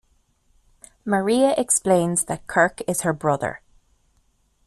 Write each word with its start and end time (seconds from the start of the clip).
Maria 1.05 1.53
explains 1.59 2.25
that 2.25 2.47
Kirk 2.47 2.81
is 2.87 3.01
her 3.01 3.13
brother. 3.13 3.61